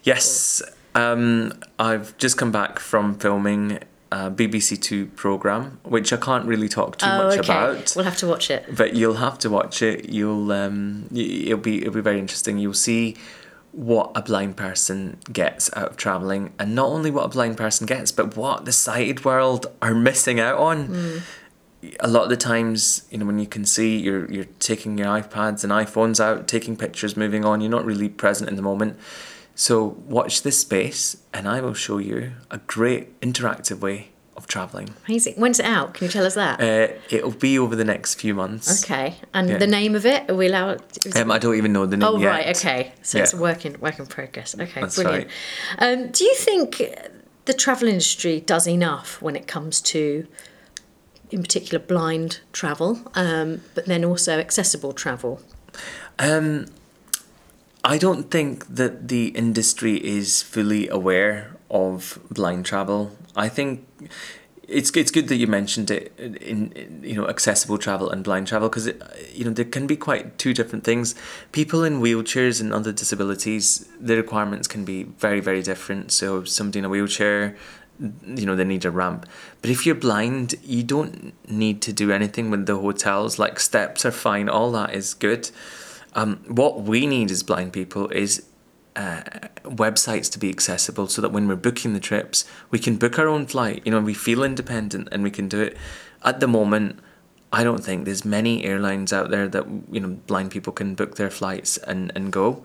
Yes. 0.03 0.63
Um, 0.95 1.53
i've 1.79 2.17
just 2.17 2.39
come 2.39 2.51
back 2.51 2.79
from 2.79 3.15
filming 3.19 3.79
uh, 4.11 4.31
BBC 4.31 4.81
Two 4.81 5.07
program, 5.07 5.79
which 5.83 6.13
I 6.13 6.17
can't 6.17 6.47
really 6.47 6.69
talk 6.69 6.99
too 6.99 7.07
oh, 7.07 7.25
much 7.25 7.39
okay. 7.39 7.53
about. 7.53 7.93
We'll 7.95 8.05
have 8.05 8.17
to 8.19 8.27
watch 8.27 8.51
it. 8.51 8.65
But 8.75 8.95
you'll 8.95 9.15
have 9.15 9.39
to 9.41 9.51
watch 9.51 9.83
it. 9.83 10.09
You'll 10.09 10.51
um, 10.53 11.09
it'll 11.15 11.59
be 11.59 11.83
it'll 11.83 11.95
be 11.95 12.01
very 12.01 12.19
interesting. 12.19 12.59
You'll 12.59 12.75
see 12.75 13.17
what 13.73 14.11
a 14.15 14.23
blind 14.23 14.57
person 14.57 15.19
gets 15.33 15.71
out 15.77 15.91
of 15.91 15.97
traveling, 15.97 16.53
and 16.59 16.75
not 16.75 16.87
only 16.87 17.11
what 17.11 17.27
a 17.27 17.29
blind 17.29 17.57
person 17.57 17.87
gets, 17.87 18.11
but 18.11 18.37
what 18.37 18.65
the 18.65 18.73
sighted 18.73 19.25
world 19.25 19.67
are 19.83 19.95
missing 19.95 20.41
out 20.41 20.59
on. 20.59 20.89
Mm. 20.89 21.23
A 22.01 22.09
lot 22.09 22.25
of 22.25 22.29
the 22.29 22.37
times, 22.37 23.07
you 23.09 23.19
know, 23.19 23.27
when 23.27 23.39
you 23.39 23.47
can 23.47 23.65
see, 23.65 23.99
you're 23.99 24.31
you're 24.31 24.47
taking 24.59 24.99
your 24.99 25.09
iPads 25.09 25.63
and 25.63 25.73
iPhones 25.73 26.19
out, 26.19 26.49
taking 26.49 26.77
pictures, 26.77 27.17
moving 27.17 27.45
on. 27.45 27.61
You're 27.61 27.71
not 27.71 27.85
really 27.85 28.09
present 28.09 28.49
in 28.49 28.57
the 28.57 28.63
moment 28.63 28.99
So 29.59 29.97
watch 30.07 30.43
this 30.43 30.61
space, 30.61 31.17
and 31.35 31.49
I 31.49 31.61
will 31.61 31.75
show 31.75 31.99
you 31.99 32.31
a 32.49 32.59
great 32.59 33.21
interactive 33.21 33.81
way 33.81 34.11
of 34.37 34.47
traveling. 34.47 34.95
Amazing. 35.09 35.35
When's 35.35 35.59
it 35.59 35.67
out? 35.67 35.95
Can 35.95 36.05
you 36.05 36.13
tell 36.13 36.25
us 36.25 36.37
that? 36.37 36.61
Uh, 36.61 36.95
it'll 37.11 37.33
be 37.33 37.59
over 37.59 37.75
the 37.75 37.85
next 37.85 38.15
few 38.21 38.35
months. 38.35 38.85
okay. 38.85 39.17
And 39.35 39.49
yeah. 39.49 39.59
the 39.59 39.67
name 39.67 39.97
of 39.97 40.07
it? 40.07 40.31
Are 40.31 40.37
we 40.37 40.47
allowed? 40.47 40.81
Um, 41.17 41.33
I 41.33 41.41
don't 41.41 41.57
even 41.57 41.73
know 41.73 41.87
the 41.87 41.97
name 41.97 42.09
Oh 42.09 42.19
yet. 42.21 42.29
right, 42.29 42.57
okay. 42.57 42.93
So 43.03 43.19
it's 43.19 43.33
a 43.33 43.37
work 43.37 43.67
in 43.67 43.81
work 43.81 43.99
in 43.99 44.07
progress. 44.07 44.55
Okay, 44.55 44.81
That's 44.81 44.95
brilliant. 44.95 45.29
Um, 45.81 46.13
do 46.13 46.23
you 46.23 46.37
think 46.37 46.81
the 47.47 47.53
travel 47.53 47.89
industry 47.89 48.39
does 48.39 48.69
enough 48.69 49.21
when 49.21 49.35
it 49.35 49.49
comes 49.49 49.81
to, 49.81 50.29
in 51.33 51.43
particular, 51.43 51.85
blind 51.85 52.39
travel, 52.53 53.01
um, 53.17 53.63
but 53.75 53.87
then 53.87 54.05
also 54.05 54.39
accessible 54.39 54.93
travel? 54.93 55.41
Um, 56.21 56.67
I 57.89 57.97
don't 57.97 58.31
think 58.31 58.67
that 58.67 59.09
the 59.09 59.29
industry 59.29 59.97
is 59.97 60.43
fully 60.43 60.91
aware 60.91 61.57
of 61.71 62.19
blind 62.31 62.67
travel. 62.67 63.17
I 63.35 63.49
think 63.49 63.89
it's 64.69 64.91
it's 64.95 65.11
good 65.11 65.29
that 65.29 65.37
you 65.37 65.47
mentioned 65.47 65.91
it 65.91 66.13
in, 66.19 66.37
in 66.73 67.01
you 67.03 67.15
know 67.15 67.27
accessible 67.27 67.79
travel 67.79 68.11
and 68.11 68.23
blind 68.23 68.47
travel 68.47 68.69
because 68.69 68.89
you 69.33 69.43
know 69.47 69.53
there 69.53 69.65
can 69.65 69.87
be 69.87 69.97
quite 69.97 70.37
two 70.37 70.53
different 70.53 70.85
things. 70.85 71.15
People 71.53 71.83
in 71.83 72.03
wheelchairs 72.03 72.61
and 72.61 72.75
other 72.75 72.93
disabilities, 72.93 73.89
the 73.99 74.17
requirements 74.17 74.69
can 74.69 74.85
be 74.85 75.05
very 75.05 75.41
very 75.41 75.63
different. 75.63 76.13
So 76.13 76.45
somebody 76.45 76.81
in 76.81 76.85
a 76.85 76.91
wheelchair, 76.91 77.57
you 77.99 78.45
know 78.45 78.55
they 78.55 78.65
need 78.65 78.85
a 78.85 78.91
ramp. 78.91 79.25
But 79.63 79.71
if 79.71 79.87
you're 79.87 80.03
blind, 80.09 80.57
you 80.63 80.83
don't 80.83 81.33
need 81.51 81.81
to 81.89 81.95
do 81.95 82.13
anything 82.13 82.51
with 82.51 82.67
the 82.67 82.77
hotels. 82.77 83.39
Like 83.39 83.59
steps 83.59 84.05
are 84.05 84.17
fine. 84.29 84.51
All 84.51 84.71
that 84.73 84.95
is 84.95 85.15
good. 85.15 85.51
Um, 86.15 86.39
what 86.47 86.83
we 86.83 87.07
need 87.07 87.31
as 87.31 87.43
blind 87.43 87.73
people 87.73 88.09
is 88.09 88.47
uh, 88.97 89.23
websites 89.65 90.31
to 90.33 90.39
be 90.39 90.51
accessible 90.51 91.07
so 91.07 91.23
that 91.23 91.31
when 91.31 91.47
we're 91.47 91.57
booking 91.57 91.95
the 91.95 92.01
trips, 92.01 92.45
we 92.71 92.79
can 92.79 92.97
book 92.97 93.19
our 93.19 93.29
own 93.29 93.47
flight. 93.47 93.83
You 93.85 93.93
know, 93.93 94.01
we 94.01 94.15
feel 94.15 94.43
independent 94.43 95.09
and 95.13 95.23
we 95.23 95.31
can 95.31 95.49
do 95.49 95.61
it. 95.61 95.77
At 96.25 96.41
the 96.41 96.49
moment, 96.49 96.99
I 97.53 97.65
don't 97.65 97.83
think 97.83 98.05
there's 98.05 98.25
many 98.25 98.65
airlines 98.65 99.13
out 99.13 99.31
there 99.31 99.49
that 99.49 99.67
you 99.91 100.01
know 100.01 100.19
blind 100.27 100.51
people 100.51 100.73
can 100.73 100.95
book 100.95 101.17
their 101.17 101.31
flights 101.31 101.79
and, 101.79 102.13
and 102.15 102.33
go. 102.33 102.65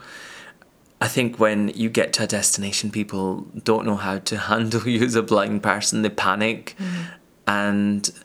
I 1.00 1.08
think 1.08 1.40
when 1.40 1.70
you 1.70 1.90
get 1.90 2.14
to 2.14 2.24
a 2.24 2.28
destination, 2.28 2.90
people 2.90 3.42
don't 3.64 3.86
know 3.86 3.96
how 3.96 4.20
to 4.20 4.38
handle 4.50 4.88
you 4.88 5.06
as 5.06 5.16
a 5.16 5.24
blind 5.24 5.64
person. 5.64 6.02
They 6.02 6.10
panic, 6.10 6.76
and 7.48 8.10
eh, 8.10 8.20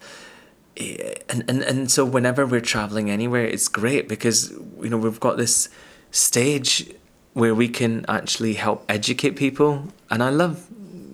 Eh, 0.79 1.15
and, 1.29 1.45
and 1.49 1.63
and 1.63 1.91
so 1.91 2.05
whenever 2.05 2.47
we're 2.47 2.61
traveling 2.61 3.11
anywhere, 3.11 3.45
it's 3.45 3.69
great 3.69 4.09
because 4.09 4.51
you 4.81 4.89
know 4.89 4.97
we've 4.97 5.21
got 5.21 5.37
this 5.37 5.69
stage 6.11 6.89
where 7.35 7.55
we 7.55 7.69
can 7.69 8.05
actually 8.09 8.55
help 8.55 8.85
educate 8.89 9.37
people, 9.37 9.89
and 10.11 10.23
I 10.23 10.31
love 10.31 10.67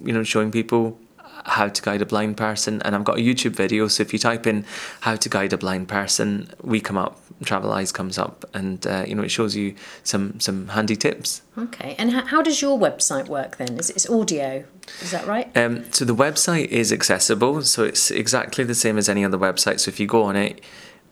you 0.04 0.12
know 0.12 0.22
showing 0.22 0.50
people 0.52 0.98
how 1.44 1.68
to 1.68 1.82
guide 1.82 2.02
a 2.02 2.06
blind 2.06 2.36
person 2.36 2.82
and 2.82 2.94
I've 2.94 3.04
got 3.04 3.18
a 3.18 3.22
YouTube 3.22 3.52
video 3.52 3.88
so 3.88 4.02
if 4.02 4.12
you 4.12 4.18
type 4.18 4.46
in 4.46 4.64
how 5.00 5.16
to 5.16 5.28
guide 5.28 5.52
a 5.52 5.58
blind 5.58 5.88
person 5.88 6.50
we 6.62 6.80
come 6.80 6.96
up 6.96 7.20
Traveleyes 7.42 7.92
comes 7.92 8.18
up 8.18 8.44
and 8.54 8.86
uh, 8.86 9.04
you 9.06 9.14
know 9.14 9.22
it 9.22 9.30
shows 9.30 9.54
you 9.54 9.74
some 10.02 10.38
some 10.40 10.68
handy 10.68 10.96
tips 10.96 11.42
Okay. 11.56 11.94
And 11.98 12.10
how, 12.10 12.24
how 12.26 12.42
does 12.42 12.60
your 12.60 12.78
website 12.78 13.28
work 13.28 13.58
then? 13.58 13.78
Is 13.78 13.90
it 13.90 13.96
it's 13.96 14.10
audio? 14.10 14.64
Is 15.00 15.12
that 15.12 15.26
right? 15.26 15.56
Um, 15.56 15.90
so 15.92 16.04
the 16.04 16.14
website 16.14 16.66
is 16.66 16.92
accessible, 16.92 17.62
so 17.62 17.84
it's 17.84 18.10
exactly 18.10 18.64
the 18.64 18.74
same 18.74 18.98
as 18.98 19.08
any 19.08 19.24
other 19.24 19.38
website. 19.38 19.80
So 19.80 19.88
if 19.88 20.00
you 20.00 20.06
go 20.06 20.24
on 20.24 20.36
it, 20.36 20.60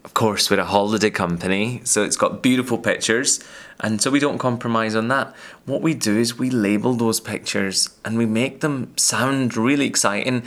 of 0.04 0.14
course, 0.14 0.50
we're 0.50 0.59
a 0.59 0.64
holiday 0.64 1.11
company, 1.11 1.80
so 1.85 2.02
it's 2.02 2.16
got 2.16 2.42
beautiful 2.42 2.76
pictures, 2.76 3.42
and 3.80 4.02
so 4.02 4.11
we 4.11 4.18
don't 4.18 4.38
compromise 4.38 4.97
on 4.97 5.09
that. 5.09 5.35
What 5.64 5.80
we 5.80 5.94
do 5.94 6.18
is 6.18 6.38
we 6.38 6.50
label 6.50 6.94
those 6.94 7.21
pictures 7.21 7.90
and 8.04 8.18
we 8.18 8.26
make 8.26 8.61
them 8.61 8.92
sound 8.97 9.56
really 9.56 9.87
exciting. 9.87 10.42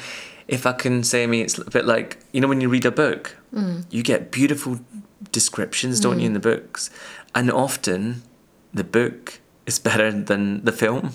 If 0.48 0.66
I 0.66 0.74
can 0.74 1.04
say 1.04 1.26
me, 1.26 1.42
it's 1.42 1.58
a 1.58 1.70
bit 1.70 1.86
like 1.86 2.18
you 2.34 2.42
know 2.42 2.48
when 2.48 2.60
you 2.60 2.68
read 2.68 2.86
a 2.86 2.92
book, 2.92 3.38
mm. 3.54 3.86
you 3.90 4.04
get 4.04 4.32
beautiful 4.32 4.80
descriptions, 5.32 6.00
don't 6.00 6.20
you, 6.20 6.28
in 6.28 6.32
mm. 6.34 6.42
the 6.42 6.58
books, 6.58 6.90
and 7.34 7.50
often 7.50 8.24
the 8.74 8.84
book 8.84 9.40
is 9.66 9.80
better 9.80 10.12
than 10.12 10.64
the 10.64 10.72
film. 10.72 11.12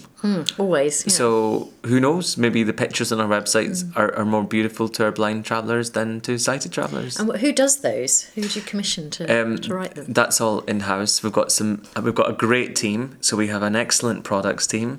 Always. 0.59 1.07
yeah. 1.07 1.13
So 1.13 1.71
who 1.85 2.01
knows? 2.01 2.37
Maybe 2.37 2.63
the 2.65 2.73
pictures 2.73 3.13
on 3.13 3.21
our 3.21 3.29
websites 3.29 3.85
are, 3.97 4.13
are 4.17 4.25
more 4.25 4.43
beautiful 4.45 4.89
to 4.89 5.05
our 5.05 5.13
blind 5.13 5.45
travellers 5.45 5.93
than 5.93 6.21
to 6.23 6.37
sighted 6.39 6.73
travellers. 6.73 7.19
And 7.19 7.31
who 7.37 7.53
does 7.53 7.81
those? 7.81 8.23
Who 8.35 8.43
do 8.43 8.59
you 8.59 8.65
commission 8.65 9.09
to, 9.11 9.25
Um, 9.43 9.59
to 9.59 9.75
write 9.75 9.95
them? 9.95 10.07
That's 10.13 10.41
all 10.41 10.61
in 10.63 10.81
house. 10.81 11.23
We've 11.23 11.33
got 11.33 11.53
some. 11.53 11.83
uh, 11.97 12.03
We've 12.03 12.15
got 12.15 12.29
a 12.29 12.33
great 12.35 12.75
team. 12.75 13.17
So 13.21 13.37
we 13.37 13.47
have 13.49 13.63
an 13.63 13.77
excellent 13.77 14.25
products 14.25 14.67
team. 14.67 14.99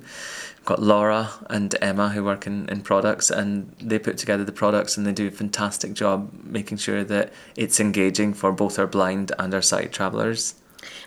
We've 0.59 0.65
got 0.65 0.81
Laura 0.81 1.29
and 1.49 1.75
Emma 1.81 2.09
who 2.09 2.23
work 2.23 2.47
in, 2.47 2.69
in 2.69 2.81
products, 2.81 3.29
and 3.31 3.75
they 3.81 3.99
put 3.99 4.17
together 4.17 4.43
the 4.45 4.51
products, 4.51 4.95
and 4.95 5.05
they 5.05 5.11
do 5.11 5.27
a 5.27 5.31
fantastic 5.31 5.93
job 5.93 6.29
making 6.43 6.77
sure 6.77 7.03
that 7.03 7.33
it's 7.57 7.79
engaging 7.79 8.33
for 8.33 8.51
both 8.51 8.77
our 8.79 8.87
blind 8.87 9.31
and 9.39 9.53
our 9.53 9.61
sighted 9.61 9.91
travellers. 9.91 10.53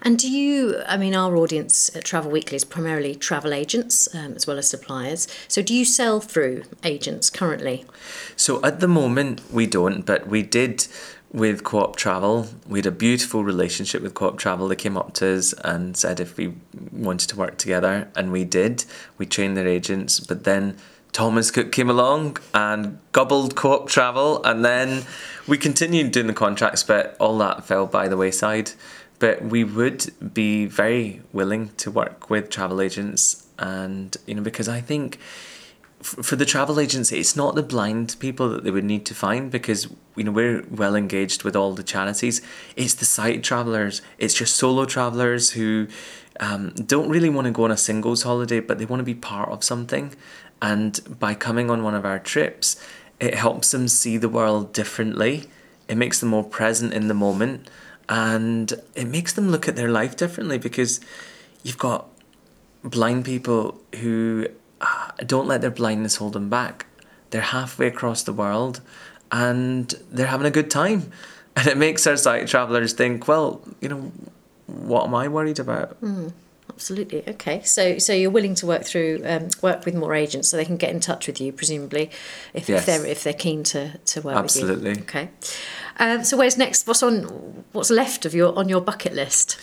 And 0.03 0.19
do 0.19 0.31
you, 0.31 0.83
I 0.87 0.97
mean, 0.97 1.15
our 1.15 1.37
audience 1.37 1.95
at 1.97 2.05
Travel 2.05 2.31
Weekly 2.31 2.57
is 2.57 2.65
primarily 2.65 3.15
travel 3.15 3.53
agents 3.53 4.13
um, 4.15 4.35
as 4.35 4.47
well 4.47 4.59
as 4.59 4.69
suppliers. 4.69 5.27
So 5.49 5.63
do 5.63 5.75
you 5.75 5.85
sell 5.85 6.21
through 6.21 6.65
agents 6.83 7.31
currently? 7.31 7.85
So 8.37 8.63
at 8.63 8.81
the 8.81 8.89
moment 8.89 9.41
we 9.51 9.67
don't, 9.67 10.05
but 10.05 10.27
we 10.27 10.43
did 10.43 10.87
with 11.33 11.65
Co-op 11.65 11.97
Travel. 11.97 12.47
We 12.69 12.79
had 12.79 12.87
a 12.87 12.93
beautiful 12.93 13.43
relationship 13.43 14.03
with 14.03 14.15
Co-op 14.15 14.39
Travel. 14.39 14.69
They 14.69 14.77
came 14.77 14.97
up 14.97 15.15
to 15.15 15.35
us 15.37 15.53
and 15.65 15.97
said 15.97 16.21
if 16.21 16.37
we 16.37 16.55
wanted 16.93 17.29
to 17.31 17.37
work 17.37 17.59
together, 17.59 18.09
and 18.15 18.31
we 18.31 18.45
did. 18.45 18.85
We 19.19 19.27
trained 19.27 19.57
their 19.57 19.67
agents, 19.67 20.21
but 20.21 20.45
then 20.45 20.77
Thomas 21.13 21.51
Cook 21.51 21.73
came 21.73 21.91
along 21.91 22.39
and 22.55 22.99
gobbled 23.11 23.57
Co-op 23.57 23.89
Travel, 23.89 24.45
and 24.45 24.65
then 24.65 25.05
we 25.49 25.59
continued 25.59 26.13
doing 26.13 26.29
the 26.29 26.33
contracts, 26.33 26.85
but 26.85 27.17
all 27.19 27.37
that 27.39 27.65
fell 27.65 27.87
by 27.87 28.07
the 28.07 28.17
wayside. 28.17 28.71
But 29.25 29.43
we 29.43 29.65
would 29.65 30.13
be 30.35 30.67
very 30.67 31.23
willing 31.33 31.71
to 31.79 31.91
work 31.91 32.29
with 32.29 32.51
travel 32.51 32.83
agents, 32.83 33.47
and 33.59 34.15
you 34.27 34.35
know 34.35 34.43
because 34.43 34.69
I 34.69 34.83
think 34.83 35.19
for 36.03 36.37
the 36.37 36.45
travel 36.45 36.79
agency, 36.79 37.21
it's 37.21 37.35
not 37.35 37.55
the 37.55 37.63
blind 37.63 38.17
people 38.19 38.51
that 38.51 38.65
they 38.65 38.71
would 38.71 38.85
need 38.85 39.07
to 39.07 39.15
find 39.15 39.51
because 39.51 39.89
you 40.15 40.25
know 40.25 40.31
we're 40.31 40.63
well 40.71 40.95
engaged 40.95 41.43
with 41.43 41.57
all 41.57 41.73
the 41.73 41.83
charities. 41.83 42.43
It's 42.77 42.93
the 42.93 43.07
sight 43.07 43.43
travelers. 43.43 44.03
It's 44.19 44.39
your 44.39 44.47
solo 44.47 44.85
travelers 44.85 45.53
who 45.53 45.89
um, 46.39 46.75
don't 46.75 47.09
really 47.09 47.31
want 47.31 47.47
to 47.47 47.51
go 47.51 47.65
on 47.65 47.71
a 47.71 47.79
singles 47.79 48.25
holiday, 48.25 48.61
but 48.61 48.77
they 48.77 48.85
want 48.85 49.01
to 49.01 49.05
be 49.05 49.15
part 49.15 49.49
of 49.49 49.65
something. 49.65 50.15
And 50.61 51.01
by 51.19 51.33
coming 51.33 51.71
on 51.71 51.83
one 51.83 51.95
of 51.95 52.05
our 52.05 52.19
trips, 52.19 52.77
it 53.21 53.37
helps 53.37 53.71
them 53.71 53.89
see 53.89 54.19
the 54.19 54.29
world 54.29 54.75
differently. 54.75 55.45
It 55.89 55.97
makes 55.97 56.21
them 56.21 56.29
more 56.29 56.45
present 56.45 56.93
in 56.93 57.09
the 57.09 57.15
moment, 57.15 57.71
and 58.09 58.73
it 58.95 59.07
makes 59.07 59.33
them 59.33 59.51
look 59.51 59.69
at 59.69 59.77
their 59.77 59.91
life 59.91 60.17
differently 60.17 60.59
because 60.59 61.01
you've 61.63 61.79
got 61.79 62.09
blind 62.83 63.25
people 63.25 63.81
who 64.01 64.47
uh, 64.81 65.11
don't 65.27 65.47
let 65.47 65.61
their 65.61 65.71
blindness 65.71 66.17
hold 66.17 66.35
them 66.35 66.49
back. 66.51 66.87
They're 67.31 67.41
halfway 67.41 67.87
across 67.87 68.23
the 68.23 68.33
world 68.33 68.81
and 69.33 69.93
they're 70.11 70.27
having 70.27 70.47
a 70.47 70.51
good 70.51 70.71
time. 70.71 71.11
And 71.57 71.69
it 71.69 71.77
makes 71.77 72.05
our 72.09 72.17
sight 72.17 72.49
travellers 72.49 72.95
think, 72.95 73.29
well, 73.29 73.63
you 73.81 73.89
know, 73.89 74.11
what 74.67 75.05
am 75.07 75.15
I 75.15 75.29
worried 75.29 75.61
about? 75.61 75.97
Absolutely. 76.75 77.23
Okay. 77.29 77.63
So 77.63 77.99
so 77.99 78.13
you're 78.13 78.31
willing 78.31 78.55
to 78.57 78.67
work 78.67 78.85
through 78.85 79.23
um, 79.25 79.49
work 79.63 79.85
with 79.85 79.95
more 79.95 80.15
agents 80.15 80.49
so 80.49 80.57
they 80.57 80.65
can 80.65 80.77
get 80.77 80.91
in 80.91 81.01
touch 81.01 81.27
with 81.27 81.41
you, 81.41 81.53
presumably, 81.53 82.11
if, 82.53 82.69
Yes. 82.69 82.81
if 82.81 82.87
they're 82.87 83.07
if 83.07 83.23
they're 83.25 83.33
keen 83.33 83.63
to, 83.65 83.97
to 83.99 84.21
work 84.23 84.37
Absolutely. 84.37 84.75
with 84.75 84.85
you. 84.85 85.03
Absolutely. 85.03 85.03
Okay. 85.03 85.29
Um, 85.99 86.25
so 86.25 86.37
where's 86.37 86.59
next? 86.59 86.87
What's 86.87 87.03
on? 87.03 87.65
What's 87.73 87.91
left 87.91 88.27
of 88.27 88.35
your 88.35 88.57
on 88.59 88.69
your 88.69 88.81
bucket 88.81 89.15
list 89.15 89.57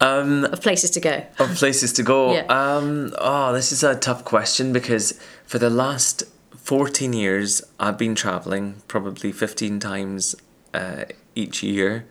Um, 0.00 0.44
of 0.46 0.60
places 0.60 0.90
to 0.90 1.00
go? 1.00 1.24
of 1.38 1.54
places 1.54 1.92
to 1.94 2.02
go. 2.02 2.32
Yeah. 2.34 2.46
Um, 2.48 3.14
oh, 3.18 3.52
this 3.52 3.70
is 3.72 3.84
a 3.84 3.94
tough 3.94 4.24
question 4.24 4.72
because 4.72 5.18
for 5.46 5.58
the 5.58 5.70
last 5.70 6.24
14 6.56 7.12
years, 7.12 7.62
I've 7.78 7.98
been 7.98 8.14
traveling 8.16 8.82
probably 8.88 9.30
15 9.32 9.78
times 9.80 10.34
uh, 10.74 11.04
each 11.36 11.62
year. 11.62 12.04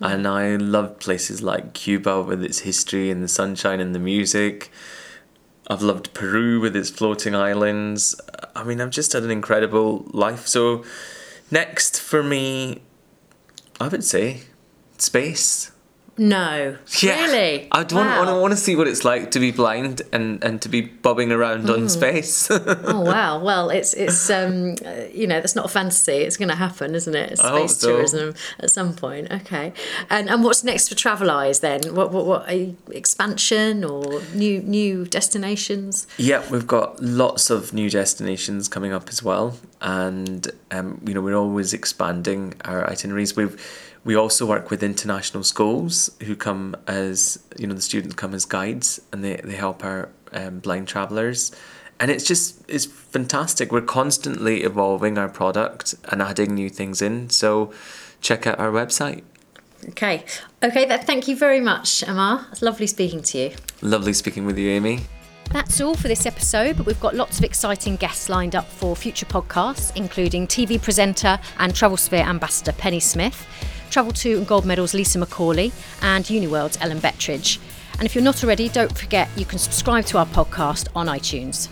And 0.00 0.26
I 0.28 0.56
love 0.56 1.00
places 1.00 1.42
like 1.42 1.74
Cuba 1.74 2.22
with 2.22 2.42
its 2.42 2.60
history 2.60 3.10
and 3.10 3.22
the 3.22 3.28
sunshine 3.28 3.80
and 3.80 3.94
the 3.94 3.98
music. 3.98 4.70
I've 5.66 5.82
loved 5.82 6.14
Peru 6.14 6.60
with 6.60 6.76
its 6.76 6.88
floating 6.88 7.34
islands. 7.34 8.18
I 8.54 8.64
mean, 8.64 8.80
I've 8.80 8.90
just 8.90 9.12
had 9.12 9.22
an 9.22 9.30
incredible 9.30 10.06
life. 10.12 10.46
So, 10.46 10.84
next 11.50 12.00
for 12.00 12.22
me, 12.22 12.82
I 13.80 13.88
would 13.88 14.04
say 14.04 14.42
space. 14.98 15.72
No, 16.18 16.76
Yeah. 17.00 17.24
really. 17.24 17.68
I 17.72 17.84
don't 17.84 18.04
Wow. 18.06 18.24
want, 18.26 18.40
want 18.42 18.52
to 18.52 18.56
see 18.58 18.74
what 18.74 18.88
it's 18.88 19.04
like 19.04 19.30
to 19.30 19.38
be 19.38 19.52
blind 19.52 20.02
and, 20.12 20.42
and 20.42 20.60
to 20.62 20.68
be 20.68 20.80
bobbing 20.80 21.30
around 21.32 21.66
Mm. 21.68 21.74
on 21.74 21.88
space. 21.88 22.50
Oh 22.90 23.00
wow! 23.00 23.38
Well, 23.42 23.70
it's 23.70 23.94
it's 23.94 24.28
um, 24.30 24.74
you 25.14 25.26
know 25.26 25.40
that's 25.40 25.54
not 25.54 25.64
a 25.66 25.68
fantasy. 25.68 26.12
It's 26.26 26.36
going 26.36 26.48
to 26.48 26.54
happen, 26.56 26.94
isn't 26.94 27.14
it? 27.14 27.32
It's 27.32 27.40
Space 27.42 27.76
so. 27.78 27.88
tourism 27.92 28.34
at 28.60 28.70
some 28.70 28.94
point. 28.94 29.30
Okay, 29.32 29.72
and 30.10 30.28
and 30.28 30.42
what's 30.44 30.64
next 30.64 30.88
for 30.88 30.94
Traveleyes 30.94 31.60
then? 31.60 31.80
What 31.94 32.10
what 32.12 32.26
what 32.26 32.48
expansion 32.90 33.84
or 33.84 34.20
new 34.34 34.60
new 34.62 35.04
destinations? 35.06 36.06
Yeah, 36.16 36.42
we've 36.50 36.66
got 36.66 37.00
lots 37.02 37.50
of 37.50 37.72
new 37.72 37.88
destinations 37.90 38.68
coming 38.68 38.92
up 38.92 39.08
as 39.08 39.22
well, 39.22 39.56
and 39.80 40.50
um, 40.70 41.00
you 41.06 41.14
know 41.14 41.20
we're 41.20 41.36
always 41.36 41.72
expanding 41.72 42.54
our 42.64 42.88
itineraries. 42.90 43.36
We've 43.36 43.56
we 44.08 44.14
also 44.14 44.46
work 44.46 44.70
with 44.70 44.82
international 44.82 45.44
schools 45.44 46.10
who 46.22 46.34
come 46.34 46.74
as 46.86 47.38
you 47.58 47.66
know 47.66 47.74
the 47.74 47.82
students 47.82 48.14
come 48.14 48.32
as 48.32 48.46
guides 48.46 48.98
and 49.12 49.22
they 49.22 49.36
they 49.44 49.54
help 49.54 49.84
our 49.84 50.08
um, 50.32 50.60
blind 50.60 50.88
travelers, 50.88 51.52
and 52.00 52.10
it's 52.10 52.24
just 52.24 52.64
it's 52.68 52.86
fantastic. 52.86 53.70
We're 53.70 53.82
constantly 53.82 54.62
evolving 54.62 55.18
our 55.18 55.28
product 55.28 55.94
and 56.10 56.22
adding 56.22 56.54
new 56.54 56.70
things 56.70 57.02
in. 57.02 57.28
So 57.28 57.70
check 58.22 58.46
out 58.46 58.58
our 58.58 58.70
website. 58.70 59.24
Okay, 59.90 60.24
okay. 60.62 60.86
That, 60.86 61.04
thank 61.04 61.28
you 61.28 61.36
very 61.36 61.60
much, 61.60 62.02
Amar. 62.02 62.46
It's 62.50 62.62
lovely 62.62 62.86
speaking 62.86 63.20
to 63.24 63.38
you. 63.38 63.50
Lovely 63.82 64.14
speaking 64.14 64.46
with 64.46 64.56
you, 64.56 64.70
Amy. 64.70 65.00
That's 65.50 65.82
all 65.82 65.94
for 65.94 66.08
this 66.08 66.24
episode, 66.24 66.78
but 66.78 66.86
we've 66.86 67.00
got 67.00 67.14
lots 67.14 67.38
of 67.38 67.44
exciting 67.44 67.96
guests 67.96 68.30
lined 68.30 68.54
up 68.54 68.68
for 68.68 68.96
future 68.96 69.26
podcasts, 69.26 69.94
including 69.96 70.46
TV 70.46 70.80
presenter 70.80 71.38
and 71.58 71.74
Travelsphere 71.74 72.26
ambassador 72.26 72.72
Penny 72.72 73.00
Smith, 73.00 73.46
Travel 73.90 74.12
2 74.12 74.38
and 74.38 74.46
Gold 74.46 74.64
Medal's 74.64 74.94
Lisa 74.94 75.18
McCauley, 75.18 75.72
and 76.02 76.28
Uniworld's 76.28 76.78
Ellen 76.80 77.00
Bettridge. 77.00 77.58
And 77.98 78.06
if 78.06 78.14
you're 78.14 78.24
not 78.24 78.42
already, 78.44 78.68
don't 78.68 78.96
forget 78.96 79.28
you 79.36 79.44
can 79.44 79.58
subscribe 79.58 80.04
to 80.06 80.18
our 80.18 80.26
podcast 80.26 80.88
on 80.94 81.06
iTunes. 81.06 81.68